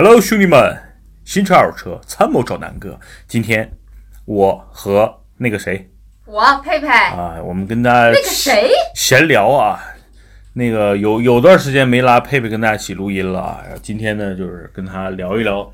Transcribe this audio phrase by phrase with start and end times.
[0.00, 0.78] Hello，兄弟们，
[1.24, 2.96] 新车二手车参谋找南哥。
[3.26, 3.68] 今天
[4.26, 5.90] 我和那个谁
[6.24, 9.80] 我佩佩，啊，我们跟大家那个谁，闲聊啊。
[10.52, 13.64] 那个有有段时间没拉佩佩跟大家一起录音了啊。
[13.82, 15.68] 今天呢，就是跟他聊一聊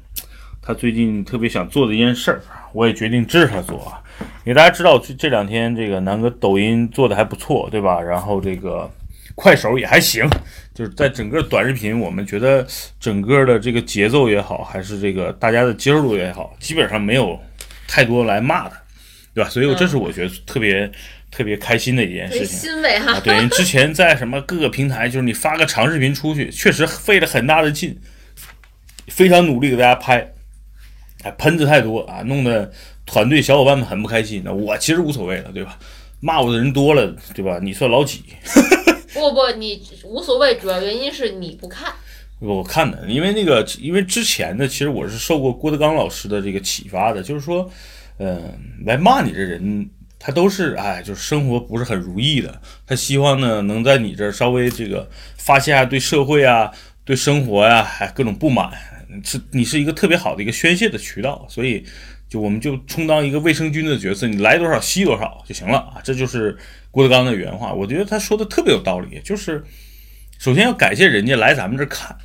[0.63, 2.41] 他最近特别想做的一件事儿，
[2.73, 4.01] 我也决定支持他做啊。
[4.45, 8.01] 因为大家知道这这两天这个南哥抖音做的还不错，对吧？
[8.01, 8.91] 然后这个
[9.35, 10.29] 快手也还行，
[10.73, 12.67] 就是在整个短视频，我们觉得
[13.01, 17.39] 整个的这个节奏也好，还是这个大家的接受度也好，基本上没有
[17.89, 18.77] 太多来骂的，
[19.35, 19.51] 对吧？
[19.51, 20.91] 所以这是我觉得特别、
[21.31, 22.59] 特别开心的一件事情。
[22.59, 23.21] 欣慰哈啊，。
[23.21, 27.99] 对，人之前在什么各个平台，就是你发个长视频出去，确实费了很大的劲，
[29.09, 30.33] 非常努力给大家拍，
[31.25, 32.73] 哎，喷子太多啊，弄得
[33.05, 34.43] 团队小伙伴们很不开心。
[34.45, 35.77] 那我其实无所谓了，对吧？
[36.21, 37.59] 骂我的人多了，对吧？
[37.61, 38.23] 你算老几？
[39.15, 41.93] 不不，你无所谓，主要原因是你不看。
[42.41, 47.71] 我看的，因为那个，因为之前呢，其实我是受过郭德纲老师的这个启发的，就是说，
[48.19, 48.53] 嗯、
[48.85, 56.71] 来骂你这人，他都是哎，就是生活不是很如意的，他希望呢能在你这儿稍微这个发泄下对社会啊、
[57.05, 58.71] 对生活呀、还各种不满，
[59.25, 61.85] 是你是一个特别好的一个宣泄的渠道，所以
[62.29, 66.59] 就我们就充当一个卫生军的角色，你来多少吸多少就行了啊，这就是
[66.95, 69.65] 郭德纲的原话，我觉得他说的特别有道理，就是
[70.39, 72.17] 首先要感谢人家来咱们这儿看。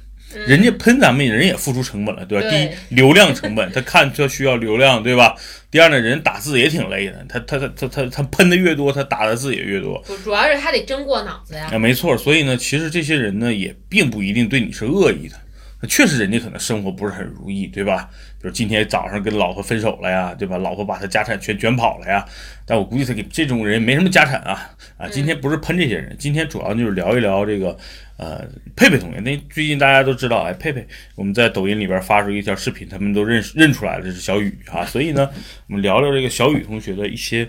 [0.46, 2.48] 人家喷咱们，人也付出成本了，对吧？
[2.48, 5.36] 对第一，流量成本， 他看他需要流量，对吧？
[5.72, 11.68] 第二呢，人打字也挺累的，他他他他他他喷的越多，他打的字也越多，主主要是他得真过脑子呀。
[11.74, 12.16] 啊，没错。
[12.16, 15.36] 所以呢，其实这些人呢，也并不一定对你是恶意的。
[15.82, 18.08] 那确实，人家可能生活不是很如意，对吧？
[18.42, 20.58] 比如今天早上跟老婆分手了呀，对吧？
[20.58, 22.26] 老婆把他家产全卷跑了呀。
[22.66, 25.08] 但我估计他给这种人没什么家产啊啊！
[25.10, 27.76] 今天不是喷这些人，今天主要就是聊一聊这个
[28.18, 29.20] 呃佩佩同学。
[29.20, 34.86] 那最近大家都知道，哎，佩佩我们在抖音里边发出一条视频，他们都认识认出来了，这是小雨啊。
[34.88, 35.30] 所以呢，
[35.68, 37.44] 我们聊聊这个小雨同学的一些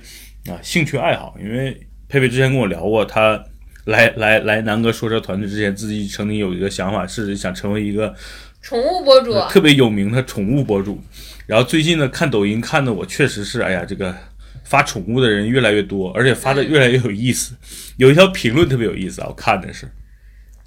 [0.48, 1.78] 啊兴趣爱好，因为
[2.08, 3.44] 佩佩之前跟我聊过，他
[3.84, 8.14] 来来来南哥说车团队之前，自己曾经有一个想法，是想成为一个
[8.62, 11.02] 宠物博主，特别有名的宠物博主。
[11.46, 14.14] 然后最近呢，看抖音看的我确实是，哎呀，这个
[14.64, 17.54] 发宠物的人越来越多，而且发的越来越有意思。
[17.96, 19.90] 有一条评论特别有意思啊，我看的是。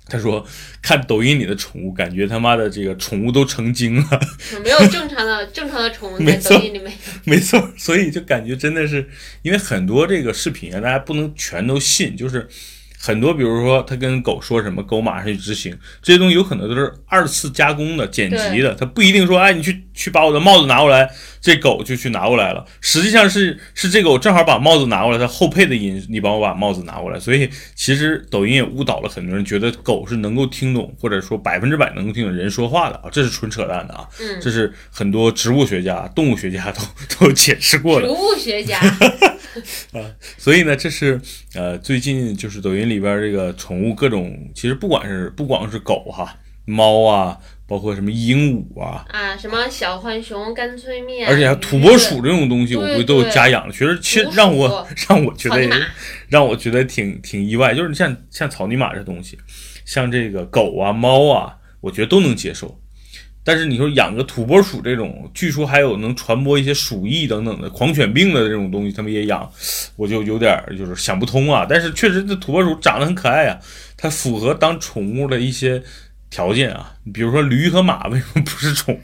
[0.05, 0.45] 他说
[0.83, 4.19] ：“看抖音里的宠物，感觉他妈的这个宠物都成精了。”
[4.61, 6.91] 没有正常的正常的宠物在 抖音里面。
[7.23, 9.07] 没错，所以就感觉真的是，
[9.43, 12.45] 因为很多这个视频啊，大家不能全都信，就是
[13.05, 21.09] 很多，比如说他跟狗说什么，狗马上去执行，这些东西有可能都是二次加工的、剪辑的，他不一定说，哎，你去去把我的帽子拿过来，
[21.41, 34.39] 这狗就去拿过来了，实际上是是这狗正好把帽子拿过来，它后配的音，你帮我把帽子拿过来，所以其实抖音也误导了很多人，觉得狗是能够听懂，或者说百分之百能够听懂人说话的啊，这是纯扯淡的啊，嗯。
[34.41, 38.07] 这是很多植物学家、动物学家都都解释过的。
[38.07, 38.13] 植。
[38.13, 38.79] 物学家，
[40.37, 41.19] 所以呢，这是
[41.55, 47.37] 呃最近就是抖音里边这个宠物各种，其实不管是不光是狗哈、猫啊，
[47.67, 53.73] 包括什么鹦鹉啊，啊，什么小浣熊干脆面，而且还土拨鼠这种东西，我估计都有家养的。
[53.73, 55.69] 其实其实让我 让我觉得
[56.29, 59.37] 让我觉得挺挺意外，就是你像像草泥马这东西，
[59.85, 62.79] 像这个狗啊、猫啊，我觉得都能接受。
[63.43, 69.51] 但是你说养个土拨鼠这种，据说还有能传播一些鼠疫等等的狂犬病的这种东西，他们也养，
[69.95, 71.65] 我就有点儿就是想不通啊。
[71.69, 73.59] 但是确实这土拨鼠长得很可爱啊，
[73.97, 75.83] 它符合当宠物的一些
[76.29, 76.93] 条件啊。
[77.13, 78.99] 比如说驴和马为什么不是宠物？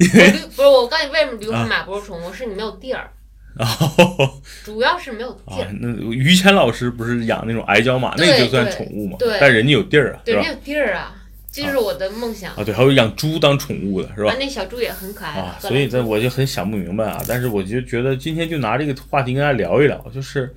[0.00, 3.10] 因为不是我告诉你为什么驴和马不是宠物，是你没有地儿，
[3.58, 9.16] 哦主要是没有地儿。，啊那于谦老师不是养那种矮脚马，那就算宠物嘛？
[9.18, 10.48] 对但人家有地儿啊，对，吧没？
[10.48, 11.14] 有地儿啊，
[11.50, 12.52] 这就是我的梦想。
[12.54, 14.36] 啊，对，还有养猪当宠物的是吧啊，？
[14.38, 17.22] 那小猪也很可爱啊，所以这我就很想不明白啊。
[17.26, 20.54] 但是我就觉得今天就拿这个话题跟大家聊一聊，就是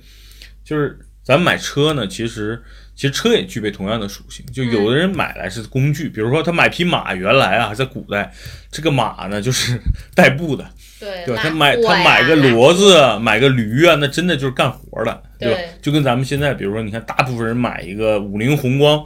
[0.64, 2.62] 就是咱们买车呢，其实
[2.94, 4.44] 其实车也具备同样的属性。
[4.52, 8.32] 就有的人买来是工具，比如说他买匹马，原来啊在古代
[8.70, 9.80] 这个马呢就是
[10.14, 10.68] 代步的，
[11.00, 11.42] 对对吧？
[11.42, 15.68] 他买他买个骡子，啊，买个驴啊，那真的就是干活的，对吧对？
[15.80, 19.02] 就跟咱们现在，比如说，你看，大部分人买一个五菱宏光，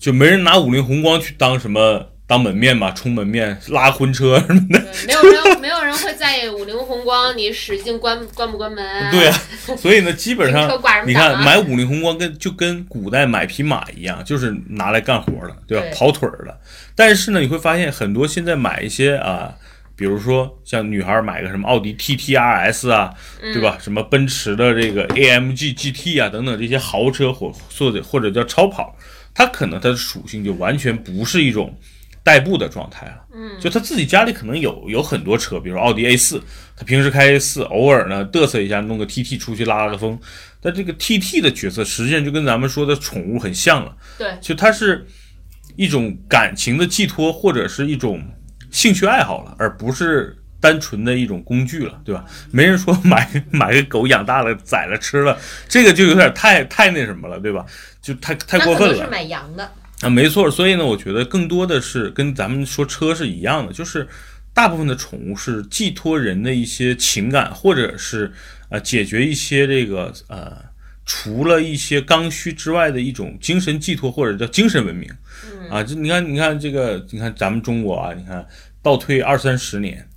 [0.00, 4.80] 就没人拿五菱宏光去当什么当门面嘛，充门面、拉婚车什么的。
[4.80, 9.10] 对，没有人没有人会在意五菱宏光你使劲关关不关门啊？
[9.10, 9.38] 对啊，
[9.76, 10.68] 所以呢，基本上
[11.06, 15.84] 你看买五菱宏光跟就跟古代买匹马一样，就是拿来干活的，对吧？
[15.84, 16.58] 对跑腿儿的。
[16.96, 19.54] 但是呢，你会发现很多现在买一些啊。
[20.00, 23.12] 比如说，像女孩买个什么奥迪 TT RS 啊，
[23.42, 23.76] 嗯对吧？
[23.78, 28.96] 什么奔驰的这个 AMG GT 啊，等等这些豪车或或者或者叫超跑，
[29.34, 31.78] 它可能它的属性就完全不是一种
[32.24, 33.26] 代步的状态了。
[33.34, 36.42] 嗯，就他自己家里可能有有很多车，比如奥迪 A 四，
[36.74, 40.18] 他平时开 A 四，偶尔呢嘚瑟一下，弄个 TT 出去拉拉个风。
[40.62, 45.06] 但这个 TT 的角色实际上就跟咱们说的宠物很像了，对，就它是
[45.76, 48.22] 一种感情的寄托，或者是一种
[48.70, 52.24] 兴趣爱好了，而不是单纯的一种工具了，对吧？
[52.50, 55.38] 没人说买 买个狗养大了宰了吃了，
[55.68, 57.64] 这个就有点太太那什么了，对吧？
[58.02, 59.10] 就太太过分了是。
[59.10, 59.70] 买羊的，
[60.02, 64.06] 啊，没错，所以呢，我觉得更多的是跟咱们说车是一样的，就是
[64.52, 68.30] 大部分的宠物是寄托人的一些情感，或者是
[68.68, 70.56] 呃解决一些这个呃
[71.06, 75.08] 除了一些刚需之外的一种精神寄托，或者叫精神文明。
[75.70, 78.46] 啊，就你看，你看这个，你看咱们中国啊，你看
[78.82, 80.08] 倒退二三十年，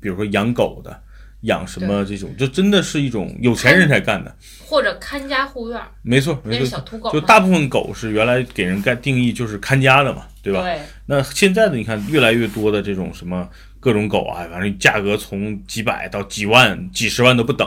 [0.00, 1.02] 比如说养狗的。
[1.44, 4.36] 养什么这种，就真的是一种有钱人才干的，
[4.66, 6.78] 或者看家护院儿，没错，没错小。
[6.80, 10.60] 土狗，就大部分狗是原来给人干定义就是看家的嘛，对吧？
[10.60, 13.48] 对，那现在的你看，越来越多的这种什么
[13.80, 17.66] 各种狗啊，反正价格从几百到几万、几十万都不等。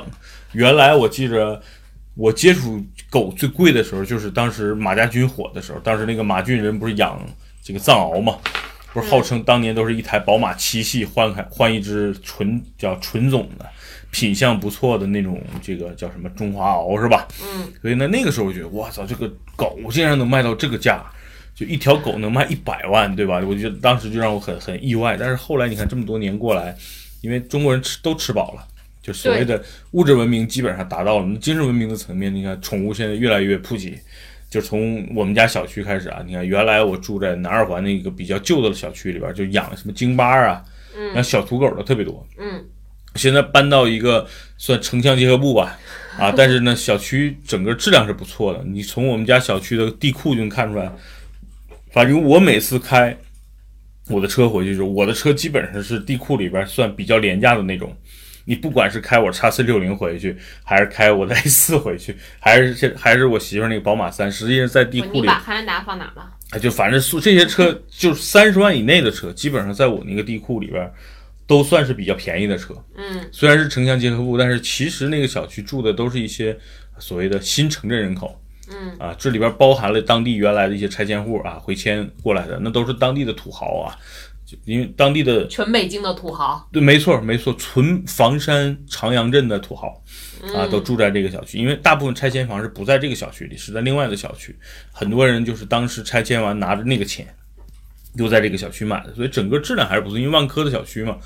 [0.51, 1.59] 原来我记着，
[2.13, 2.79] 我接触
[3.13, 7.23] 狗最贵的时候，就是当时马家军火的时候，当时那个马俊仁不是养
[7.61, 8.39] 这个藏獒嘛，
[8.91, 13.69] 不是号称当年都是一台宝马七系换开换一只纯叫纯种的。
[14.09, 17.27] 品相不错的那种，这个叫什么中华獒是吧？
[17.43, 21.03] 嗯，所以呢，那个时候我觉得，我操，这个狗竟然能卖到这个价，
[21.55, 23.41] 就一条狗能卖一百万，对吧？
[23.43, 25.17] 我觉得当时就让我很很意外。
[25.19, 26.75] 但是后来你看这么多年过来，
[27.21, 28.67] 因为中国人吃都吃饱了，
[29.03, 29.61] 就所谓的
[29.91, 31.25] 物质文明基本上达到了。
[31.27, 33.95] 那精神文明的层面，你看宠物现在越来越普及。
[34.49, 40.63] 就从我们家小区开始啊，你看原来我住在南二环那个比较旧的小区里边，就养什么京巴啊，
[40.95, 42.23] 嗯那小土狗的特别多。
[42.37, 42.63] 嗯，
[43.15, 44.27] 现在搬到一个
[44.57, 45.75] 算城乡结合部吧，
[46.19, 48.63] 啊，但是呢，小区整个质量是不错的。
[48.63, 50.91] 你从我们家小区的地库就能看出来，
[51.91, 53.17] 反正我每次开
[54.07, 57.91] 我的车回去，就我的车基本上是地库里边算比较廉价的那种。
[58.45, 66.29] 你不管是开我叉 C 六零回去，还是开我的 A 四回去，还是这还是我媳妇儿那个宝马三，实际上在地库里你把汉兰达放哪儿了？
[66.51, 70.91] 啊，就反正素这些车，就是三十万以内的车，基本上在我那个地库里边，
[71.47, 72.75] 都算是比较便宜的车。
[72.95, 76.57] 嗯，虽然是城乡结合部，但是其实那个小区住的都是一些
[76.99, 78.39] 所谓的新城镇人口。
[78.71, 83.95] 嗯啊，这里边包含了当地原来的一些拆迁户啊，回迁过来的，那都是当地的土豪啊。
[84.53, 89.87] 就因为当地的全北京的土豪，对，没错没错，纯房山长阳镇的土豪
[90.55, 91.57] 啊，都住在这个小区。
[91.57, 94.55] 因为大部分拆迁房是不在这个小区里，是在另外的小区。
[94.91, 97.27] 很多人就是当时拆迁完拿着那个钱，
[98.15, 100.19] 又在这个小区买的，所以整个质量还是不错。
[100.19, 101.17] 因为万科的小区嘛，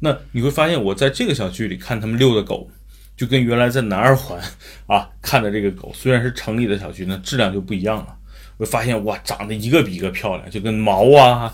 [0.00, 2.68] 那你会发现我在这个小区里看他们遛的狗，
[3.16, 4.40] 就跟原来在南二环
[4.86, 8.16] 啊看的这个狗，虽然是城里的小区，那质量就不一样了。
[8.58, 11.52] 我发现哇，长得一个比一个漂亮，就跟毛啊，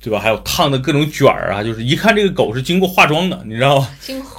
[0.00, 0.18] 对吧？
[0.18, 3.88] 还有烫的各种卷儿啊，就是一看这个狗是经过化妆的，你知道吗？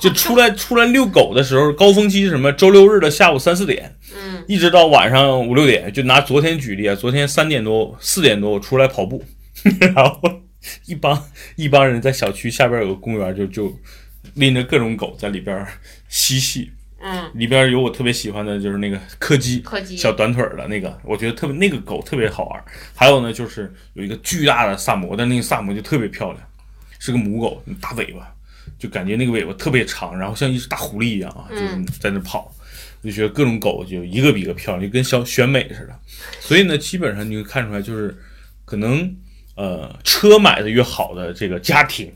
[0.02, 2.52] 就出来出来遛狗的时候，高峰期是什么？
[2.52, 5.92] 周六日的下午三四点，嗯，一直到晚上五六点。
[5.94, 9.24] 就拿昨天举例啊，昨天三点多四点多我出来跑步，
[9.80, 10.20] 然后
[10.86, 11.26] 一帮
[11.56, 13.74] 一帮人在小区下边有个公园，就就
[14.34, 15.66] 拎着各种狗在里边
[16.10, 16.72] 嬉戏。
[17.02, 22.64] 嗯，里边有我特别喜欢的就是那个柯基，柯基小短腿的那个，我觉得特别那个狗特别好玩。
[22.96, 26.44] 还有呢，就是有一个巨大的萨摩，但那个萨摩就特别漂亮，
[27.00, 28.34] 是个母狗，大尾巴，
[28.78, 32.54] 就感觉那个尾巴特别长，然后像一只大狐狸一样啊，就是嗯在那跑。
[33.02, 35.98] 我就觉得各种狗就一个比一个漂亮，就跟小选美似的。
[36.42, 38.14] 所以呢，基本上你会看出来，就是
[38.66, 39.16] 可能
[39.56, 42.12] 呃车买的越好的这个家庭，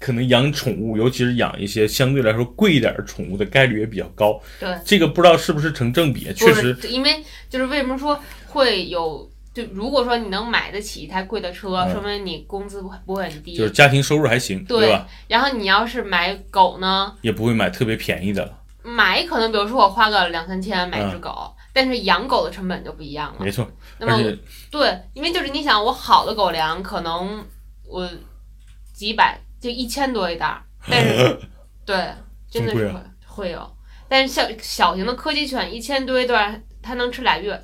[0.00, 4.40] 可能养宠物，尤其是养一些相对来说贵一点的宠物的概率也比较高。
[4.58, 13.54] 对，这个不知道是不是成正比，确实，因为就是为什么说会有，就如果说你能买得起一台贵的车，嗯说明你工资不会不会很低。
[13.54, 15.06] 就是家庭收入还行，对吧？
[15.28, 23.50] 然后你要是买狗呢，也不会买特别便宜的了，买可能比如说我花个两三千买一只嗯狗，但是养狗的成本就不一样了没。
[23.50, 23.70] 错。
[23.98, 24.32] 那么
[24.70, 27.44] 对，因为就是你想，我好的狗粮可能
[27.86, 28.08] 我
[28.94, 31.38] 几百就一千多一袋儿，但是
[31.84, 32.12] 对，
[32.50, 32.92] 真的是
[33.26, 33.76] 会有。
[34.08, 37.62] 但是小小型的柯基犬一千多一袋，它能吃俩月，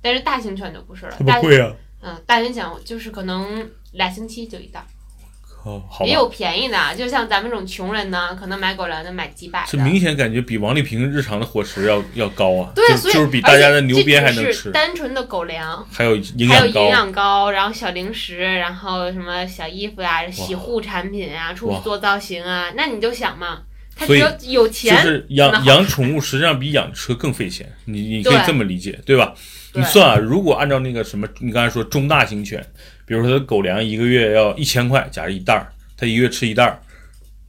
[0.00, 1.16] 但是大型犬就不是了。
[1.26, 1.76] 大啊！
[2.00, 4.86] 嗯，大型犬就是可能俩星期就一袋儿，
[5.64, 9.82] 哦，好，也有便宜的啊，就像咱们这种穷人呢，可能买狗粮能买几百是的。
[9.82, 23.60] 明显感觉比王丽萍日常的伙食要要高啊，对，就所以就是比大家的牛鞭还能吃，单纯的狗粮，还有营还有营养高，然后小零食，然后什么小衣服呀、洗护产品啊，出去做造型啊，那你就想嘛，
[23.96, 29.32] 他所以只要有就钱，养养宠物实际上比养车更费钱，你你可以这么理解，对吧？
[29.72, 29.82] 对。
[29.82, 32.64] 你算啊，如果按照那个什么，你刚才说中大型犬，
[33.06, 36.80] 比如说它狗粮一个月要一千块，假如一袋儿，它一个月吃一袋儿，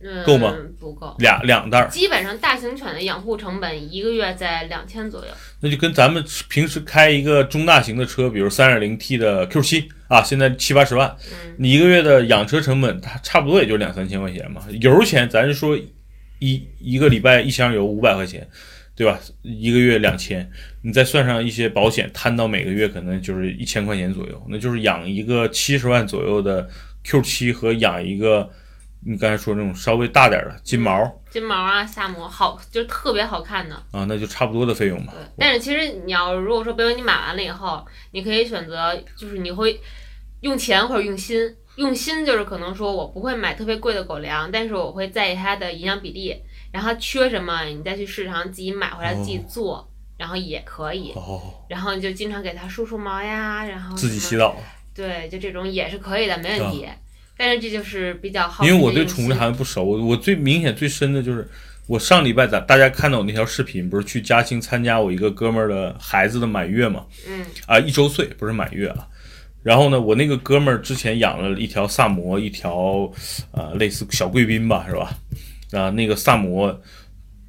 [0.01, 0.53] 嗯，够吗？
[0.79, 1.15] 不够。
[1.19, 5.31] 俩两袋儿，基本上大型犬的养护成本一个月在两千左右。
[5.62, 14.62] 那就跟咱们平时开一个中大型的车，比如三点零 T 的 Q 七啊，现在七八十万，嗯你一个月的养车成本，它差不多也就两三千块钱嘛。
[14.81, 15.77] 油钱咱说
[16.39, 18.47] 一一个礼拜一箱油五百块钱，
[18.95, 19.19] 对吧？
[19.41, 20.49] 一个月两千，
[20.81, 26.69] 你再算上一些保险，摊到每个月可能就是一千块钱左右，那就是养一个七十万左右的
[27.03, 28.49] Q 七和养一个
[29.05, 33.75] 你刚才说那种稍微大点儿的金毛金毛啊，萨摩好，就是特别好看的。
[33.91, 39.77] 啊，那就差不多的费用嘛。，但是其实你要如果说，比如你买完了以后，你可以选择，就是你会
[40.39, 41.53] 用钱或者用心。
[41.75, 46.33] 用心就是可能说我不会买特别贵的狗粮，但是我会在意它的营养比例，
[46.75, 51.13] 然后它缺什么，你再去市场自己买回来自己做，然后也可以。
[51.15, 54.58] 哦，然后你就经常给它梳梳毛呀，然后自己洗澡。
[54.94, 56.86] 对，就这种也是可以的，没问题。
[57.38, 61.50] 但是这就是比较好因为我对宠物心还不熟，我最明显最深的就是
[61.88, 67.05] 我上礼拜咱大家看到我那条视频，不是去嘉兴参加我一个哥们儿的孩子的满月嘛？
[67.25, 69.08] 嗯啊，一周岁不是满月啊。
[69.63, 73.10] 然后呢，我那个哥们儿之前养了一条萨摩，一条
[73.51, 75.10] 呃类似小贵宾吧，是吧？
[75.75, 76.82] 啊，那个萨摩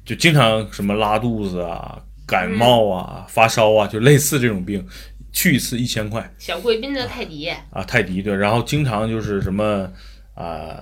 [0.05, 4.85] 就经常什么拉肚子啊、感冒啊、发烧啊，就类似这种病，
[5.31, 6.33] 去一次一千块。
[6.37, 9.89] 小贵宾的泰迪，啊，泰迪对，然后经常就是什么
[10.33, 10.77] 啊、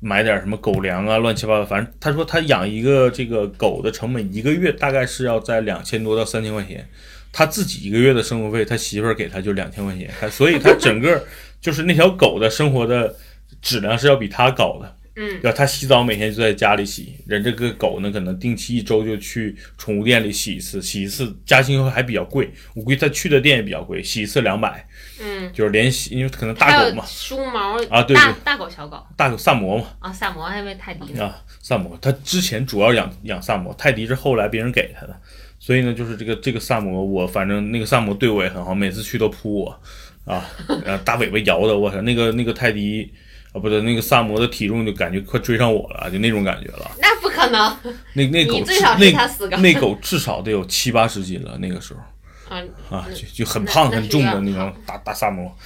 [0.00, 6.86] 买点什么狗粮啊，乱七八糟，反正他说他养一个这个狗的成本一个月大概是要在两千多到三千块钱，
[7.32, 11.24] 他自己一个月的生活费，他媳妇儿给他就两千块钱，他所以他整个
[11.60, 13.14] 就是那条狗的生活的
[13.62, 14.96] 质量是要比他高的。
[15.16, 15.52] 嗯对吧？
[15.56, 24.86] 他洗澡每天就在家里洗，人这个狗呢，可能定期一周就去宠物店里洗一次，洗一次嘉兴还比较贵，我估计他去的店也比较贵，洗一次两百，
[25.20, 31.24] 嗯，就是连洗，因为可能大狗嘛，梳毛啊对大对大狗小狗大狗萨摩嘛，啊，萨摩还以为泰迪呢。
[31.24, 35.16] 啊，萨摩，他之前主要养养萨摩，泰迪是后来别人给他的，
[35.60, 39.80] 所以呢，就是这个这个萨摩，我反正那个萨摩对我也很好，每次去都扑我，
[40.24, 40.44] 啊，
[41.04, 43.12] 大尾巴摇的，我操，那个那个泰迪
[43.54, 46.90] 啊，不对，那个萨摩的体重就感觉快追上我了，就那种感觉了。
[47.00, 47.74] 那不可能，
[48.12, 52.00] 那那狗你最少是那那狗至少得有七八十斤了，那个时候
[52.54, 55.56] 啊，啊，就就很胖很重的那种大大萨摩。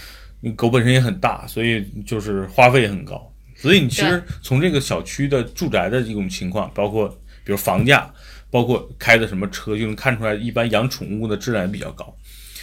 [0.40, 3.33] 那狗本身也很大，所以就是花费也很高。
[3.57, 7.09] 所以你其实从这个小区的住宅的这种情况，包括
[7.42, 8.09] 比如房价，
[8.50, 12.14] 包括开的什么车，就能看出来，一般养宠物的质量也比较高。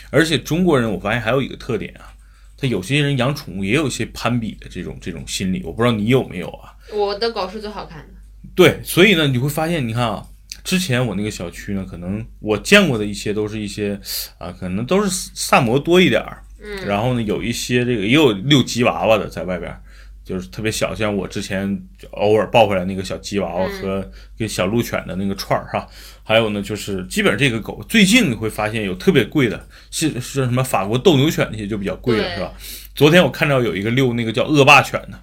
[0.10, 2.13] 而且中国人，我发现还有一个特点啊，
[2.57, 6.74] 他有些人养宠物也有一些攀比的这种这种心理，我不知道你有没有啊？
[6.93, 8.13] 我的狗是最好看的。
[8.55, 10.25] 对，所以呢，你会发现，你看啊，
[10.63, 14.00] 之前我那个小区呢，可能我见过的一些都是一些
[14.38, 19.81] 啊，可能都是萨摩多一点儿，嗯，然后呢，有一些这个也有遛吉娃娃的在外边儿，
[20.25, 21.79] 就是特别小，像我之前
[22.12, 25.88] 偶尔抱回来那个小吉娃娃嗯和跟小鹿犬的那个串儿哈，
[26.24, 32.51] 还有呢，就是基本上这个狗最近你会发现有特别贵的，是是什么法国斗牛犬那些就比较贵了，是吧？
[32.96, 35.20] 昨天我看到有一个遛那个叫恶霸犬的，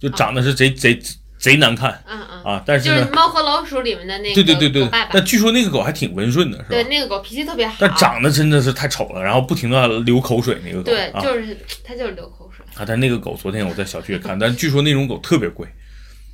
[0.00, 1.00] 就长得是贼贼
[1.38, 7.76] 贼难看嗯嗯，啊，但是就是《猫和老鼠》里面的那个对对对对狗爸，爸但据说那个狗还挺温顺的，是吧对，那个狗脾气特别好。
[7.78, 12.39] 但长得真的是太丑了，然后不停的流口水那个狗对，啊就是它就是流口水。
[12.76, 12.84] 啊！
[12.86, 15.66] 但那个狗昨天我在小区也看，但据说那种狗特别贵，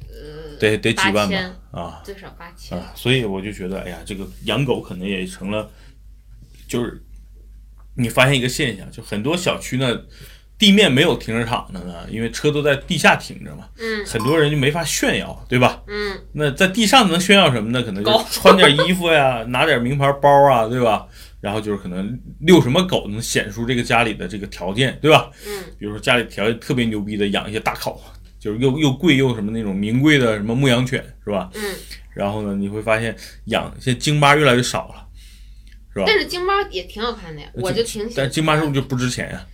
[0.08, 1.38] 呃，得得几万吧
[1.72, 2.78] 啊最少八千。
[2.78, 2.92] 啊！
[2.94, 5.70] 所以我就觉得，哎呀，这个养狗可能也成了，
[6.68, 7.02] 就是
[7.94, 9.98] 你发现一个现象，就很多小区呢
[10.58, 15.82] 地面没有停车场的呢，因为车都在地下停着嘛，嗯很多人就没法炫耀，对吧？
[15.86, 17.82] 嗯，那在地上能炫耀什么呢？
[17.82, 21.06] 可能就穿点衣服呀， 拿点名牌包啊，对吧？
[21.46, 25.30] 然后就是可能遛什么狗能显出这个家里的这个条件，对吧？
[25.46, 28.02] 嗯，比如说家里条件特别牛逼的，养一些大口，
[28.36, 31.48] 就是又又贵又什么那种名贵的什么牧羊犬，是吧？
[31.54, 31.62] 嗯，
[32.12, 35.06] 然后呢，你会发现养现在京巴越来越少了，
[35.92, 36.04] 是吧？
[36.04, 38.14] 但是京巴也挺好看的呀，我就挺喜欢。
[38.16, 39.46] 但京巴是不是就不值钱呀？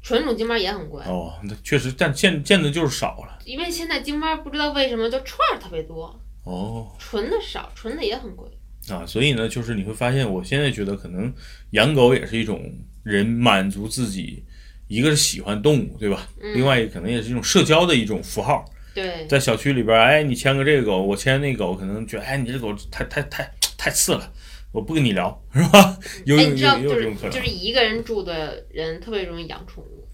[0.00, 3.40] 纯种京巴也很贵，哦，那确实，但见见的就是少了。
[3.44, 8.48] 因为现在京巴不知道为什么就串儿特别多，哦，纯的少，纯的也很贵。
[8.88, 11.32] 啊，所以呢，就是你会发现，我现在觉得可能
[11.70, 12.60] 养狗也是一种
[13.04, 14.42] 人满足自己，
[14.88, 16.28] 一个是喜欢动物，对吧？
[16.42, 18.64] 嗯另外一个可能也是一种社交的一种符号。
[18.94, 24.32] 对，在小区里边，哎，你牵个这个狗，我牵那个狗，可能觉得，哎，你这狗太太太太次了，
[24.70, 25.98] 我不跟你聊，是吧？
[26.26, 30.06] 有哎，有你知道，有这种可能就是一个人住的人特别容易养宠物。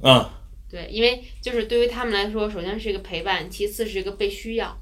[0.00, 4.76] 啊、对，因为就是对于他们来说，首先是一个陪伴，其次是一个被需要。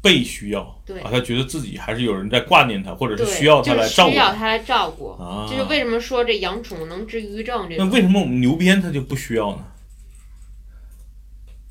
[0.00, 4.12] 被需要，对啊，他觉得自己还是有人在挂念他，或者，是需要他来照顾他。
[4.12, 5.16] 需要他来照顾。
[5.50, 9.64] 就为什么说这养宠物能治抑郁症这为什么我们牛鞭他就不需要呢？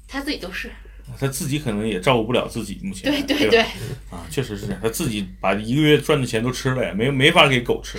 [0.07, 0.71] 他自己都是。
[1.17, 3.61] 他自己可能也照顾不了自己，目前对对对
[4.11, 7.97] 啊，确实是这样，他自己把一个月赚的钱都吃了呀，没没法给狗吃，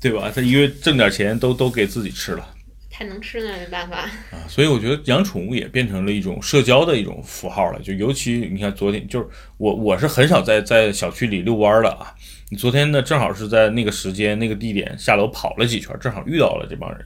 [0.00, 0.32] 对吧？
[0.34, 2.54] 他一个月挣点钱都都给自己吃了。
[3.00, 4.00] 太能吃呢，没办法。
[4.30, 7.80] 啊，所以我觉得养宠物也变成了一种社交的一种符号了。
[7.80, 9.26] 就尤其你看昨天，就是
[9.56, 12.14] 我我是很少在在小区里遛弯儿的啊。
[12.50, 17.00] 你昨天呢，正好是在那个时间、那个地点下楼跑了几圈，正好遇到了这帮人，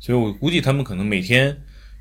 [0.00, 1.46] 所以我估计他们可能每天，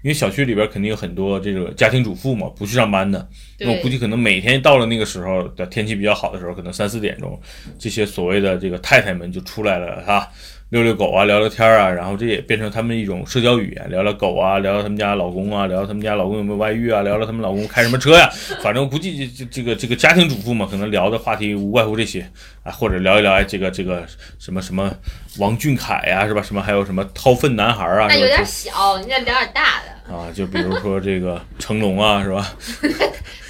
[0.02, 7.40] 因为小区里边肯定有很多这个家庭主妇嘛，不去上班的，那我估计可能每天到了那个时候的天气比较好的时候，可能三四点钟，
[7.78, 10.32] 这些所谓的这个太太们就出来了哈。
[10.70, 18.28] 遛遛狗啊，聊聊天啊，然后这也变成他们一种社交语言，聊聊狗啊，聊聊他们家老公啊，聊聊他们家老公有没有外遇啊，聊聊他们老公开什么车呀、
[18.64, 22.28] 反正估计这这这个这个家庭主妇嘛，可能聊的话题无外乎这些
[22.64, 24.04] 啊，或者聊一聊哎这个这个
[24.40, 24.92] 什么什么
[25.38, 26.42] 王俊凯呀、是吧？
[26.42, 29.96] 什么还有什么掏粪男孩啊，那有点小，你得聊点大的。
[30.14, 32.54] 啊，就比如说这个成龙啊，是吧？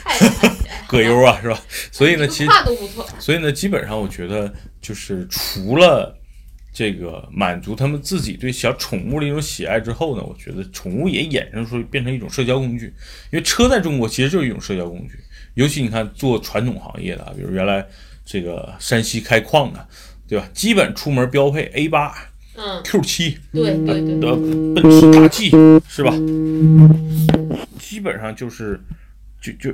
[0.87, 1.57] 葛优啊，是吧？
[1.91, 3.07] 所以呢，其实话都不错。
[3.19, 6.15] 所以呢，基本上我觉得就是除了
[6.77, 12.87] 这个满足他们自己对小宠物的一种喜爱之后呢，我觉得宠物也衍生出变成一种社交工具。
[13.31, 15.17] 因为车在中国其实就是一种社交工具，
[15.53, 17.87] 尤其你看做传统行业的啊，比如原来
[18.25, 19.87] 这个山西开矿的，
[20.27, 20.45] 对吧？
[20.53, 22.13] 基本出门标配 A 八、
[22.57, 24.35] 嗯，Q 七、对对对，呃
[24.75, 25.51] 奔驰大 G
[25.87, 26.11] 是吧？
[27.79, 28.77] 基本上就是
[29.39, 29.73] 就就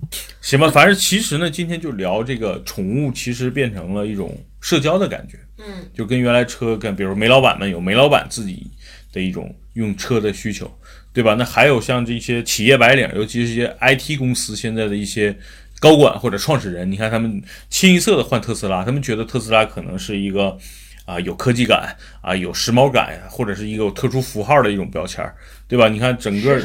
[0.40, 8.66] 行吧，反正其实呢，今天就聊这个宠物，其实变成了一种社交的感觉，嗯，就跟原来车跟比如煤老板们有煤老板自己
[9.12, 10.70] 的一种用车的需求，
[11.12, 11.34] 对吧？
[11.34, 15.36] 那还有像这些企业白领，尤其是一些 IT 公司现在的一些
[15.78, 20.58] 高管或者创始人，你看他们清一色的换特斯拉，他们觉得特斯拉可能是一个。
[21.04, 25.34] 啊，有科技感啊，有时髦感，或者是一个有特殊符号的一种标签儿，
[25.72, 25.88] 对吧？
[25.88, 26.60] 你看整个。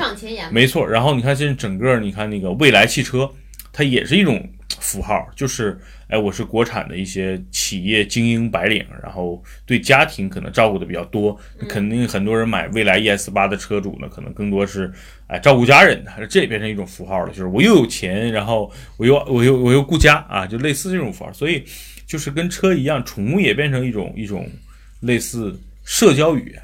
[0.51, 3.29] 没错，然后你看现在整个，你看那个未来汽车，
[3.71, 4.45] 它也是一种
[4.81, 11.39] 符号，就是哎，我是国产的一些企业精英白领，然后对家庭可能照顾的比较多，
[11.69, 14.91] 肯定很多人买未来 ES 八的车主呢，可能更多是
[15.27, 21.63] 哎照顾家人的，这也变成一种符号了，就是我又有钱，然后我又我又我又顾家啊，就类似这种符号，所以
[22.05, 24.49] 就是跟车一样，宠物也变成一种一种
[24.99, 26.61] 类似社交语言。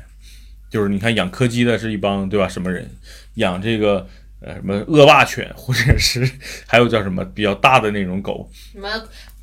[0.74, 2.48] 就是你看养柯基的是一帮对吧？
[2.48, 2.90] 什么人
[3.36, 4.08] 养这个
[4.42, 6.28] 呃什么恶霸犬，或者是
[6.66, 8.90] 还有叫什么比较大的那种狗什么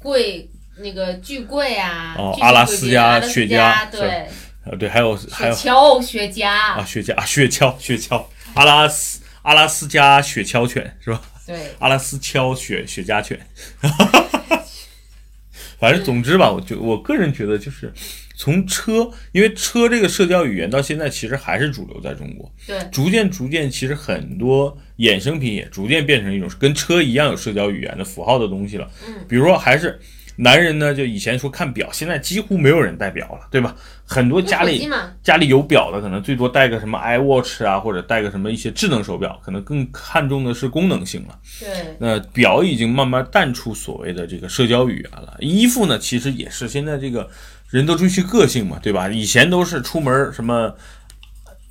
[0.00, 4.26] 贵那个巨贵啊，哦阿拉斯加雪茄对，
[4.64, 11.22] 呃对，还有还有雪橇雪茄，啊雪茄啊雪橇雪橇阿拉斯阿拉斯加雪橇犬是吧？
[11.46, 13.38] 对，阿拉斯橇雪雪茄犬，
[15.78, 17.92] 反正总之吧，我就我个人觉得就是
[18.40, 28.90] 从车，因为车这个社交语言到现在其实还是主流在中国，对，逐渐逐渐，其实很多衍生品也逐渐变成一种跟车一样有社交语言的符号的东西了。
[29.06, 30.00] 嗯，比如说还是
[30.36, 33.76] 男人呢，就以前说看表，现在几乎没有人戴表了，对吧？
[34.06, 34.88] 很多家里
[35.22, 41.38] 家里有表的，可能最多戴个什么 iWatch 啊，或者戴个什么一些智能手表，可能更看重的是功能性了。
[41.60, 45.36] 对，那表已经慢慢淡出所谓的这个社交语言了。
[45.40, 47.28] 衣服呢，其实也是现在这个
[47.70, 49.08] 人都追求个性嘛，对吧？
[49.08, 50.74] 以前都是出门什么。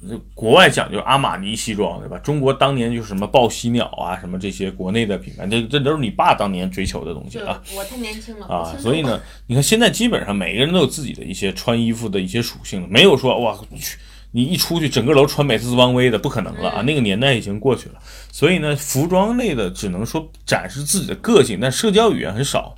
[0.07, 2.17] 呃国外讲究阿玛尼西装，对吧？
[2.19, 7.61] 中国当年就是什么报喜鸟啊，什么这些国内的品牌，这这都是你爸当年追求的东西啊。
[7.75, 13.97] 我太年轻了啊，所以，呢，你看现在基本上每个人都有自己的一些穿衣服的一些属性了，没有说哇，去
[14.31, 17.95] 你一出去整个楼穿美特斯邦威的，不可能了啊，那个年代已经过去了。
[18.31, 22.73] 所以呢，服装类的只能说展示自己的个性，但社交语言很少。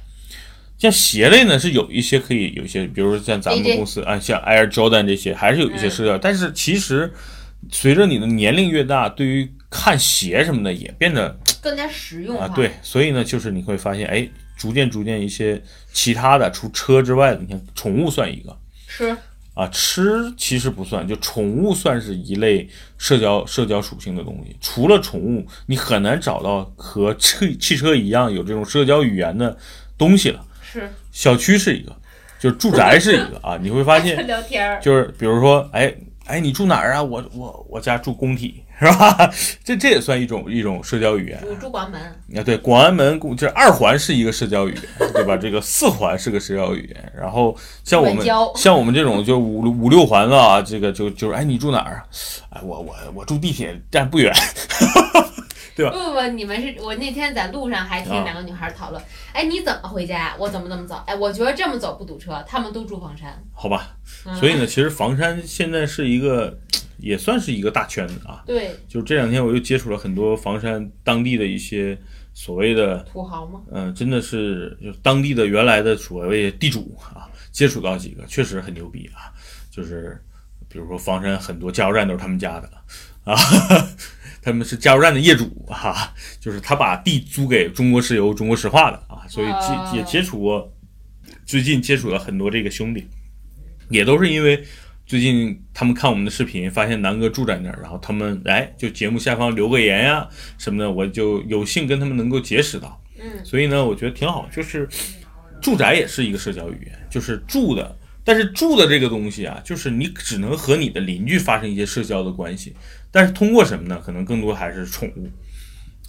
[0.82, 6.18] 像鞋类呢，是有一些可以有一些，比如说像咱们公司啊，像 Air Jordan 这些，还是有一些社交。
[6.18, 7.14] 但是其实
[7.72, 12.36] 随着你的年龄越大，对于看鞋什么的也变得更加实用。
[12.40, 15.62] 啊，对，所以呢，就是你会发现，哎，逐渐逐渐一些
[15.94, 19.16] 其他的，除车之外的，你看宠物算一个吃，
[19.54, 22.68] 啊，吃其实不算，就宠物算是一类
[22.98, 24.56] 社交社交属性的东西。
[24.60, 29.56] 除了宠物，你很难找到和车汽车一样有这种社交语言的
[29.96, 30.44] 东西了。
[30.72, 31.96] 吃，小区是一个，
[32.40, 35.94] 就是住宅是一个啊，你会发现， 聊天，就是比如说，哎
[36.28, 37.04] 哎，你住哪儿啊？
[37.04, 39.30] 我我我家住工体， 是吧？
[39.66, 41.42] 这这也算一种一种社交语言。
[41.42, 45.36] 住住广门，啊，对，广安门就是二环是一个社交语言， 对吧？
[45.36, 52.04] 这个四环是个社交语言，然后像我们像我们这种就五五六环的啊，这个就就是哎，你住哪儿啊？
[52.52, 54.34] 哎，我我我住地铁站不远，
[55.76, 55.92] 对吧？
[55.92, 59.02] 不不不，你们是我那天在路上还听啊两个女孩讨论，
[59.34, 60.36] 哎，你怎么回家呀？
[60.38, 61.02] 我怎么怎么走？
[61.08, 63.42] 哎，我觉得这么走不堵车，他们都住房山。
[63.54, 66.60] 好吧，嗯、所以呢，其实房山现在是一个，
[66.98, 68.44] 也算是一个大圈子啊。
[68.46, 71.98] 对就这两天我又接触了很多房山当地的一些
[72.34, 73.62] 所谓的，土豪吗？
[73.72, 79.32] 嗯、真的是就当地的原来的所谓地主啊，接触到几个确实很牛逼啊，
[79.70, 80.22] 就是
[80.68, 82.70] 比如说房山很多加油站都是他们家的
[83.24, 83.36] 啊，
[84.42, 90.74] 他们是加油站的业主哈、就是他把地租给中国石油、中国石化的啊，所以哦接也接触过，
[91.46, 93.08] 最近接触了很多这个兄弟，
[93.90, 94.64] 也都是因为
[95.06, 100.28] 最近他们看我们的视频，发现南哥住在那儿，然后他们哎就节目下方留个言呀、
[100.58, 104.90] 什么的，我就有幸跟他们能够结识到，嗯，所以呢，我觉得挺好，就是
[105.62, 107.96] 住宅也是一个社交语言，就是住的。
[108.24, 112.76] 但是住的这个东西啊，就是你只能和你的邻居发生一些社交的关系，
[113.10, 114.02] 但是通过什么呢？
[114.06, 115.28] 可能更多还是宠物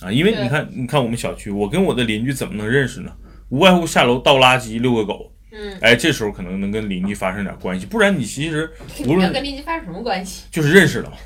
[0.05, 3.13] 啊，因为你看，你看我们小区，我跟我的邻居怎么能认识呢？
[3.49, 8.71] 无外乎下楼倒垃圾、遛个狗，嗯，哎，这时候可能能跟邻居发生点关系，不然你其实
[9.07, 10.45] 无论跟邻居发生什么关系？
[10.51, 11.17] 就是认识了嘛，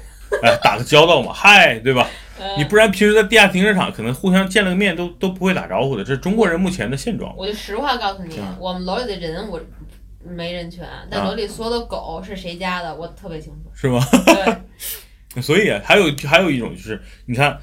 [0.43, 2.09] 哎，打个交道嘛，嗨，对吧？
[2.39, 7.35] 呃你不然平时在地下停车场可能互相见了个面都都不会打招呼的，这是中国人目前的现状。
[7.35, 9.59] 我就实话告诉你嗯，我们楼里的人我
[10.29, 13.71] 没人权，但啊楼里所有的狗是谁家的，我特别清楚。
[13.75, 14.01] 是吗？
[14.27, 17.59] 对， 所以啊还有还有一种就是，你看，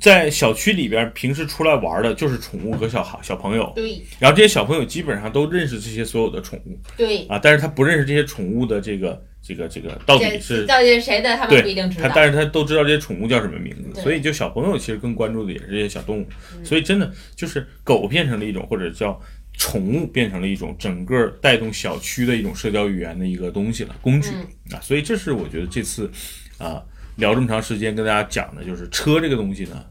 [0.00, 12.12] 在小区里边平时出来玩的就是宠物和小孩小朋友，对然后这些小朋友基本上都认识这些所有的宠物对，啊，但是他不认识这些宠物的这个这个这个到底是到底是谁的，他们不一定知他，道。
[12.16, 19.20] 但是他都知道这些宠物叫什么名字，所以就小朋友其实更关注的也是这些小动物，嗯所以真的就是狗变成了一种或者叫
[19.56, 26.10] 宠物变成了一种整个带动小区的一种社交语言的一个东西了工具、嗯啊，所以这是我觉得这次
[26.58, 26.82] 啊
[27.16, 29.84] 聊这么长时间跟大家讲的就是车这个东西呢，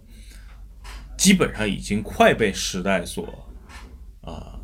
[1.17, 3.47] 基本上已经快被时代所
[4.21, 4.59] 啊。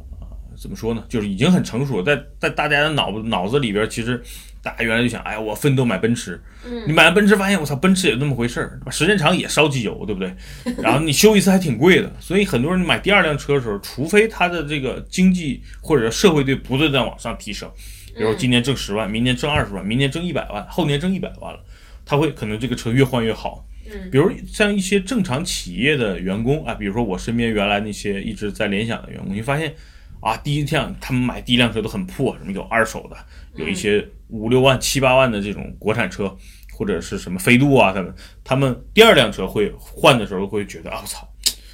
[0.62, 1.06] 怎么说呢？
[1.08, 4.22] 就是已经很成熟了，在在大家的脑脑子里边，其实
[4.62, 6.42] 大家原来就想，哎呀，我奋斗买奔驰，
[6.86, 10.34] 你嗯，买了奔驰，发现我操，奔驰也就那么回事儿，时间长也烧机油，对不对？
[10.82, 17.70] 然后你修一次还挺贵的，所以很多人买第二辆车的时候，除非他的这个经济或者社会对不断在往上提升，
[18.16, 21.60] 比如今年挣十万，明年挣二十万，明年挣一百万，后年挣一百万了，
[22.06, 23.66] 他会可能这个车越换越好。
[23.92, 29.74] 嗯比如像一些正常企业的员工啊，比如说我身边原来那些一直在联想的员工，你发现
[30.22, 33.18] 啊，第一辆他们买第一辆车都很破，什么有二手的，
[33.56, 36.36] 有一些五六万、七八万的这种国产车，
[36.74, 41.28] 或者是什么飞度啊，他们他们第二辆车会换的时候会觉得啊，我操，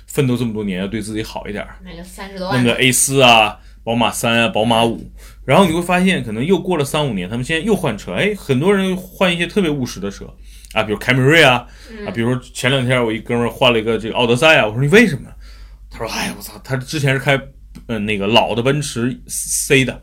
[0.08, 5.12] 奋斗这么多年要对自己好一点儿，买个三十多万弄个 A 四啊、宝马三啊、宝马五，
[5.43, 10.25] 然后你会发现，可能又过了三五年，他们现在又换车，哎，很多人换一些特别务实的车
[10.73, 11.67] 啊，比如凯美瑞啊，
[12.08, 15.29] 啊，比如说前两天我一哥们儿换了一个这个奥德赛啊，我说你为什么？
[15.89, 17.39] 他说，哎，我操，他之前是开
[17.88, 20.02] 呃那个老的奔驰 C 的，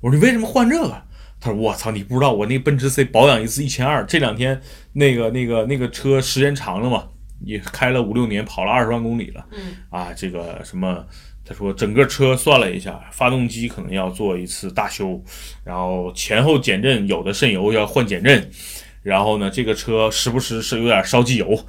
[0.00, 1.02] 我说你为什么换这个？
[1.40, 4.58] 他说我操，你不知道我那奔驰 C 保养一次一千二，这两天
[4.94, 7.06] 那个那个那个车时间长了嘛，
[7.44, 9.44] 也开了五六年，跑了二十万公里了。
[9.52, 11.04] 嗯啊，这个什么，
[11.44, 15.22] 他说整个车算了一下，发动机可能要做一次大修，
[15.62, 18.50] 然后前后减震有的渗油要换减震，
[19.02, 21.62] 然后呢，这个车时不时是有点烧机油。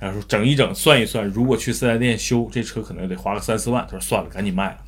[0.00, 3.84] 然后说整一整算一算，如果去四 S 店修这车，可能得花个三四万。
[3.84, 4.78] 他说算了，赶紧卖了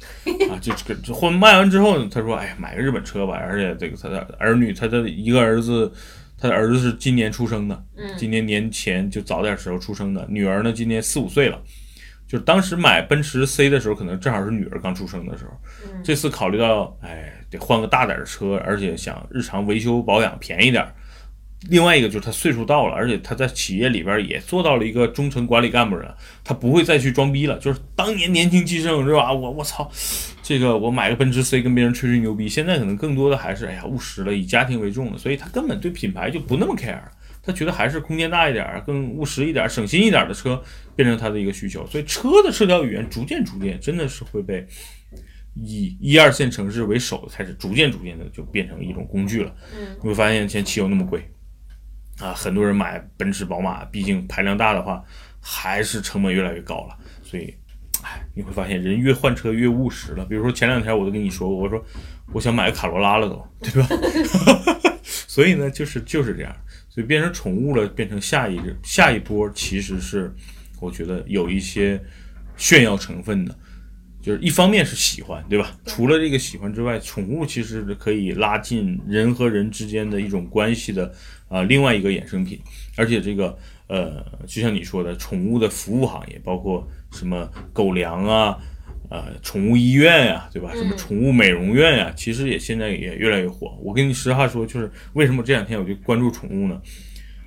[0.51, 0.59] 啊！
[0.59, 5.92] 就这个这换卖完之后呢，他说哎呀，买个日本车吧，而且这个他的儿女，他的一个儿子，
[6.38, 11.61] 他的儿子是今年出生的，嗯今年年前就早点时候出生的，女儿呢今年四五岁了。
[12.27, 15.51] 就是当时买奔驰 C 的时候，可能正好是女儿刚出生的时候。
[15.85, 20.94] 嗯这次考虑到，哎，得换个大点的车，而且想日常维修保养便宜点儿。
[21.68, 27.59] 另外一个就是他岁数到了，而且他在企业里边也做到了一个中层管理干部了，他不会再去装逼了。
[27.59, 29.33] 就是当年年轻气盛是吧？
[29.33, 29.90] 我我操，
[30.42, 37.11] 这个我买个奔驰 C 跟别人吹吹牛逼，现在可能更多的还是哎呀务实了，以家庭为重了，所以他根本对品牌就不那么 care 了。
[37.44, 40.62] 他觉得还是空间大一点儿、更务实一点儿、省心一点儿的车
[40.94, 44.64] 变成他的一个需求，所以车的社交语言逐渐逐渐真的是会被
[45.55, 49.53] 以一二线城市为首的开始逐渐逐渐的就变成一种工具了。
[49.77, 51.29] 嗯你会发现现在汽油那么贵
[52.22, 55.02] 啊，很多人买奔驰、宝马，毕竟排量大的话，
[55.40, 57.54] 还是成本越来越高了，所以。
[58.04, 60.24] 哎，你会发现人越换车越务实了。
[60.24, 61.85] 比如说前两天我都跟你说过，我说
[62.32, 64.90] 我想买个卡罗拉了都，对吧？
[65.04, 66.52] 所以呢，就是就是这样，
[66.88, 70.35] 所以变成宠物了，变成下一下一波，其实是
[70.80, 72.02] 我觉得有一些
[72.56, 73.56] 炫耀成分的。
[74.22, 75.76] 就是一方面是喜欢，对吧？
[75.85, 81.06] 除了这个喜欢之外，宠物其实是可以拉近人和人之间的一种关系的
[81.48, 82.58] 啊、呃另外一个衍生品。
[82.96, 83.58] 而且这个
[83.88, 88.56] 呃，就像你说的，宠物的服务行业，包括什么狗粮啊，
[89.11, 90.72] 呃，宠物医院呀、对吧？
[90.74, 93.76] 什么嗯宠物美容院呀、其实也现在也越来越火。
[93.82, 96.80] 我跟你实话说，就是为什么这两天我就关注宠物呢？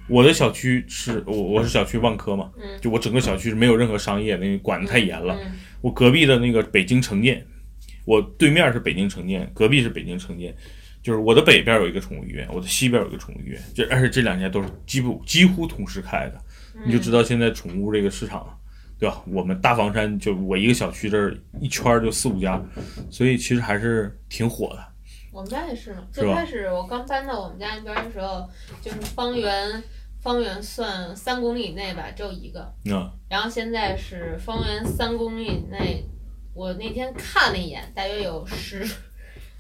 [0.07, 5.37] 我的小区是我我是小区万科嘛，嗯就我整个小区是没有任何商业的，因为管的太严了。
[5.43, 7.45] 嗯我隔壁的那个北京城建，
[8.05, 10.51] 我对面是北京城建，隔壁是北京城建，
[11.03, 16.41] 就是我的北边有一个宠物医院，我的西边有一个宠物医院，这而且这两家都是几乎几乎同时开的，
[16.87, 18.59] 你就知道现在宠物这个市场，
[18.97, 19.21] 对吧？
[19.27, 22.59] 我们大房山就我一个小区这儿一圈儿就四五家，
[23.11, 24.83] 所以其实还是挺火的。
[25.35, 26.07] 我们家也是呢。
[26.13, 28.47] 最开始我刚搬到我们家那边的时候，
[28.81, 29.83] 就是方圆
[30.21, 32.61] 方圆算三公里以内吧，只有一个。
[32.89, 36.05] 啊、然后现在是方圆三公里以内，
[36.53, 38.89] 我那天看了一眼，大约有十，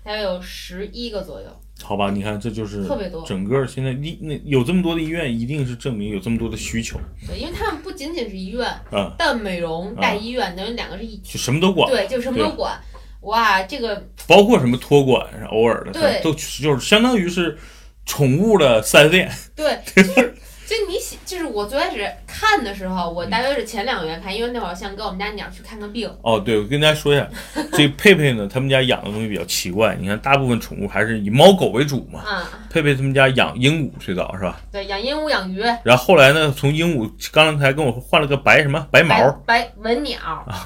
[0.01, 1.47] 大约有十一个左右。
[1.83, 11.33] 好吧，你看这就是特别多整个现在医那有这么多的医院，一定是证明有这么多的需求对，因为他们不仅仅是医院，嗯，带美容、啊带医院，等于两个是一体。
[11.33, 11.91] 就什么都管。
[11.91, 12.79] 对，就什么都管。
[13.25, 17.57] 哇，这个包括什么托管，偶尔的，对都就是相当于是
[18.05, 19.31] 宠物的四 S 店。
[19.55, 20.35] 对，就是
[20.67, 26.11] 就你喜，就是我最开始看的时候，我大约是前两个月看，因为那会儿想跟我们家鸟去看个病。
[26.23, 27.29] 哦，对，我跟大家说一下，
[27.73, 29.95] 这佩佩呢，他们家养的东西比较奇怪。
[29.99, 32.21] 你看，大部分宠物还是以猫狗为主嘛。
[32.21, 34.59] 啊，佩佩他们家养鹦鹉最早是吧？
[34.71, 40.19] 对，养鹦鹉、养鱼、然后后来呢，从鹦鹉刚才跟我换了个白什么白毛白白文鸟，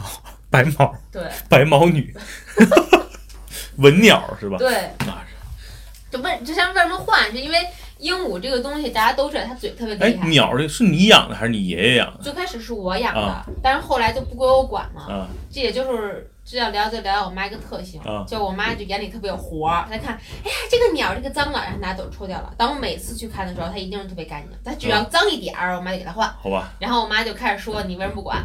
[0.49, 2.15] 白毛对白毛女，
[3.77, 4.57] 文鸟是吧？
[4.57, 4.75] 对
[5.07, 5.25] 啊，
[6.12, 7.57] 就为就像为什么换，是因为
[7.99, 10.27] 鹦鹉这个东西大家都知道它嘴特别哎厉，害。
[10.29, 15.03] 鸟这是你养的还是你爷爷养的最开始是我养的，啊但是后来就不归我管嘛。
[15.13, 15.27] 啊？
[15.51, 19.85] 这也就是这要聊就聊聊我妈一个特性，啊就我妈就眼里特别有活儿。
[19.89, 22.51] 她看，哎呀，这个鸟这个脏了，然后拿走抽掉了。
[22.57, 26.27] 当我每次去看的时候，它一定是特别干净，它只要脏一点儿，我妈就给它换。
[26.41, 28.43] 好吧，然后我妈就开始说你为什么不管？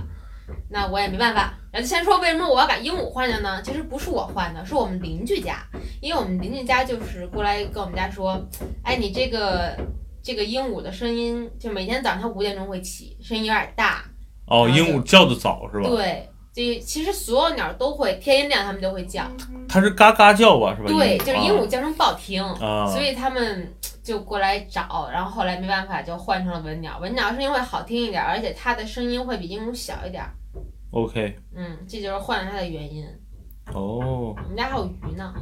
[0.69, 1.55] 那我也没办法。
[1.71, 3.61] 然后先说为什么我要把鹦鹉换掉呢？
[3.63, 5.59] 其实不是我换的，是我们邻居家，
[6.01, 8.41] 因为我们邻居家就是过来跟我们家说，
[8.85, 9.77] 哎，你这个
[10.23, 14.05] 这个鹦鹉的声音，就每天早上它五点钟会起，声音有点大。
[14.47, 15.89] 哦，鹦鹉叫的早是吧？
[15.89, 19.25] 对，这其实所有鸟都会，天一亮它们就会叫。
[19.69, 20.77] 它是嘎嘎叫吧？
[20.77, 20.89] 是吧？
[20.89, 23.75] 对，就是鹦鹉啊叫声不好听，啊所以他们
[24.05, 26.99] 就过来找，然后后来没办法就换成了文鸟。
[27.01, 30.23] 文鸟声音会好听一点，而且它的声音会比鹦鹉小一点。
[30.95, 33.05] OK，嗯，这就是换了它的原因。
[33.73, 35.35] 哦，我们家还有鱼呢，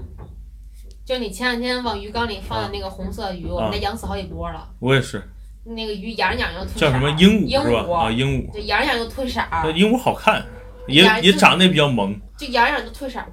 [1.05, 4.67] 就你前两天往鱼缸里放的那个红色鱼，我们家养死好几波了。
[4.79, 5.23] 我也是，
[5.63, 8.05] 那个鱼痒痒又褪色，叫什么鹦鹦鹉是吧？
[8.05, 10.43] 啊，鹦鹉，就痒痒又褪色儿，那鹦鹉好看，
[10.89, 12.19] 也也长得也比较萌。
[12.39, 13.31] 就痒痒就褪色儿，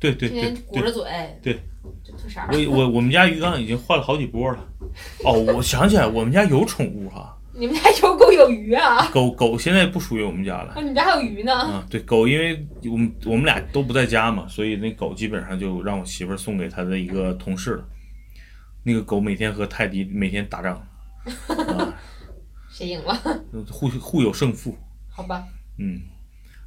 [0.00, 1.04] 对对对鼓，着嘴，
[1.40, 1.54] 对，
[2.02, 2.40] 就褪色。
[2.50, 4.58] 我我我们家鱼缸已经换了好几波了。
[5.24, 9.08] 哦，我想起来，我们家有宠物哈，你们家有狗有鱼啊？
[9.12, 10.72] 狗狗现在不属于我们家了。
[10.72, 11.52] 啊，你们家还有鱼呢？
[11.54, 17.84] 啊，对狗，因为我们我们俩都不在家嘛，所以那狗基本上就让我媳妇儿送给她的一个同事了。
[18.82, 20.74] 那个狗每天和泰迪每天打仗，
[21.48, 21.94] 啊，
[22.70, 23.14] 谁赢了？
[23.70, 24.76] 互互有胜负。
[25.08, 25.44] 好吧，
[25.78, 26.00] 嗯，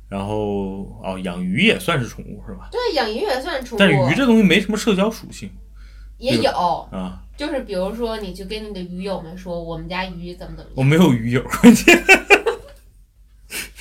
[0.07, 2.69] 然后哦，养鱼也算是宠物是吧？
[2.71, 5.49] 对，养鱼也算是宠物，但是鱼这东西没什么社交属性
[6.19, 6.51] 也有，
[6.91, 10.83] 啊，就是比如说，你去跟你的鱼友们说，我们家鱼怎么怎么我。
[10.83, 12.03] 没有鱼友，关键，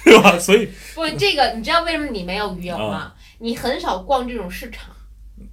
[0.04, 0.38] 对吧？
[0.38, 2.96] 所以不，这个你知道为什么你没有鱼友吗？
[2.96, 4.94] 啊你很少逛这种市场。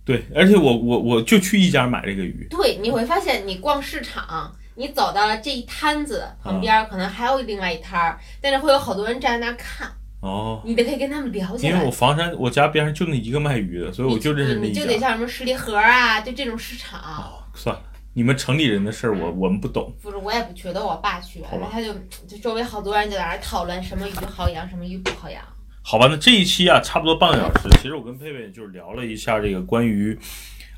[0.05, 11.91] 对，而且我我我就去一家买这个鱼，对，你会发现你逛市场，你走到了这一摊子旁边，啊可能还有另外一摊儿，但是会有好多人站在那儿看，哦，你得可以跟他们聊起来因为我。
[11.91, 14.97] 房山我家边上就那一个卖鱼的，所以我就认识那一你就得。
[14.97, 16.99] 像什么十里河啊，就这种市场。
[16.99, 17.81] 哦，算了，
[18.13, 19.93] 你们城里人的事儿我我们不懂。
[20.02, 21.93] 不是，我也不觉得我爸去，好吧然后他就
[22.28, 25.41] 就周围好多人就在那儿讨论什么鱼好养，什么鱼不好养。
[25.84, 27.69] 好吧，那这一期啊，差不多半个小时。
[27.82, 30.17] 其实我跟佩佩就是聊了一下这个关于，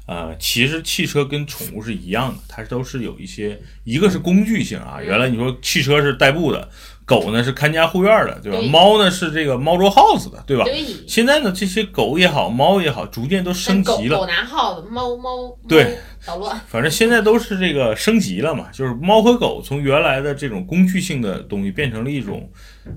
[0.06, 4.98] 呃，其实汽车跟宠物是一样的，它都是有一些，一个是工具性啊。
[5.00, 6.69] 嗯原来你说汽车是代步的，
[7.05, 8.57] 狗呢是看家护院的，对吧？
[8.59, 10.63] 对猫呢是这个猫捉耗子的，对吧？
[10.63, 14.15] 对，现在呢，这些狗也好，猫也好，逐渐都升级了。
[14.15, 16.59] 狗狗拿耗子，猫猫对捣乱。
[16.67, 22.49] 反正现在都是这个升级了嘛，就是猫和狗从原来的这种工具性的东西变成了一种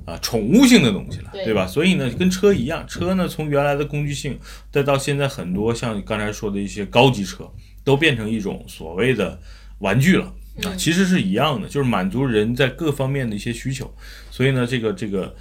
[0.04, 1.66] 啊、宠物性的东西了，对对吧？
[1.66, 4.38] 所以呢，跟车一样，车呢从原来的工具性，
[4.70, 7.50] 再到现在很多像刚才说的一些高级车，
[7.82, 9.38] 都变成一种所谓的
[9.78, 10.32] 玩具了。
[10.62, 13.92] 啊，嗯其实是一样的，就是满足人在各方面的一些需求。
[14.30, 15.34] 所以呢，这个这个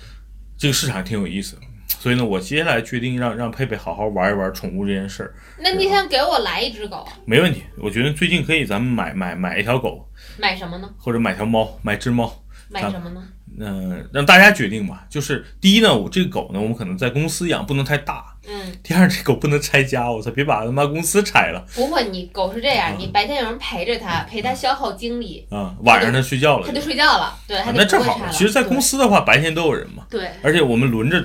[0.58, 1.58] 这个市场挺有意思。
[1.88, 7.64] 所以呢，我接下来决定让让佩佩好好玩一玩宠物这件事儿，那你想给我来一只狗，没问题。
[7.78, 10.90] 我觉得最近可以咱们买买买一条狗，买什么呢？
[10.98, 13.24] 或者买条猫，买只猫，买什么呢？
[13.58, 15.08] 嗯、让大家决定吧。
[15.10, 18.35] 就是第一呢，我这个狗呢，我们可能在公司养，不能太大。
[18.48, 21.66] 嗯，第二，这狗不能拆家，我操，别把他妈公司拆了。
[21.74, 25.74] 不会，你狗是这样，你白天有人陪着它，陪它消耗精力，啊！
[25.82, 31.24] 晚上它睡觉了它就，睡觉了，对，那正好其实，在公司的话，白天都有人嘛，对，而且我们轮着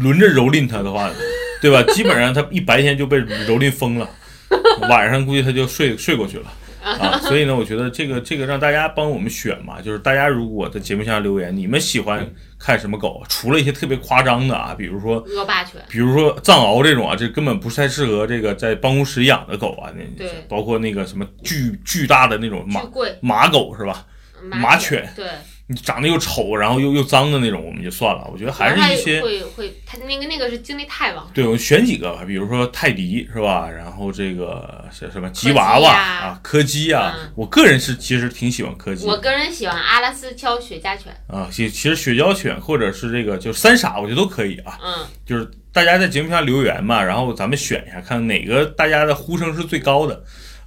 [0.00, 1.10] 轮着蹂躏它的话，
[1.60, 1.82] 对吧？
[1.92, 4.08] 基本上它一白天就被蹂躏疯了，
[4.88, 6.52] 晚上估计它就睡睡过去了。
[6.82, 12.28] 啊，所以呢，我觉得这个这个让大家帮我们选嘛，就是大家如果在节目下留言，你们喜欢
[12.64, 13.20] 看什么狗？
[13.28, 19.90] 除了一些特别夸张的啊，比如说恶霸犬，比如说藏獒这种啊，这根本不太适合这个在办公室养的狗啊。
[19.96, 22.82] 那对包括那个什么巨巨大的那种马，
[23.20, 24.06] 马狗是吧？
[24.44, 25.30] 马犬对，你
[25.74, 28.28] 长得又丑，然后又又脏的那种，我们就算了。
[28.32, 33.68] 我觉得还是一些会会，他那个那个是精力太旺盛，对，我选几个吧，比如说泰迪是吧？
[33.70, 41.48] 然后这个是什么吉娃娃啊，柯基啊嗯，我个人是其实挺喜欢柯基我个人喜欢阿拉斯乔雪茄犬，啊。
[41.50, 44.78] 其其实雪橇犬或者是这个就是三傻，我觉得都可以啊。
[44.82, 50.22] 嗯，就是大家在节目下留言嘛，然后咱们选一下，看哪个大家的呼声是最高的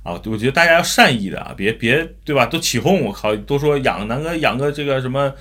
[0.05, 0.21] 啊！
[0.25, 2.45] 我觉得大家要善意的啊，别别对吧？
[2.45, 5.33] 都起哄，我靠，都说养南哥养个这个什么，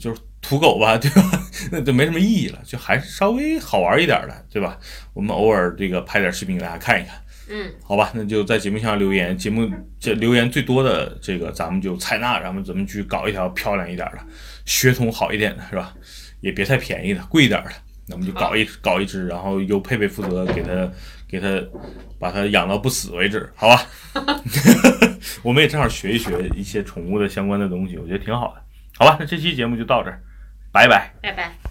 [0.00, 1.22] 就是土狗吧，对吧？
[1.70, 4.76] 那就没什么意义了，就还是稍微好玩一点的，对吧？
[5.14, 7.14] 我们偶尔这个拍点视频给大家看一看。
[7.48, 14.18] 嗯，好吧，那就在节目下留言，节目这留言最多的这个咱们就采纳，然后咱们去搞一条漂亮一点的，
[14.64, 15.94] 血统好一点的，是吧？
[16.40, 17.70] 也别太便宜的，贵一点的，
[18.08, 20.90] 那我们就搞一搞一只，然后由佩佩负责给它
[21.32, 21.48] 给它
[22.18, 23.82] 把它养到不死为止，好吧？
[25.42, 28.62] 我们也正好学一学一些宠物的相关的东西，我觉得挺好的，
[28.98, 29.16] 好吧？
[29.18, 30.20] 那这期节目就到这儿，
[30.70, 31.10] 拜拜。
[31.22, 31.61] 拜拜。